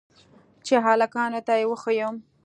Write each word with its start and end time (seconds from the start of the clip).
چې 0.65 0.73
هلکانو 0.85 1.39
ته 1.47 1.53
يې 1.59 1.65
وښييم. 1.69 2.15